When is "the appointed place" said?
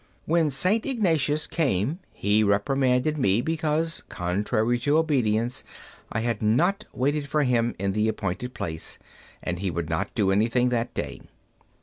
7.91-8.97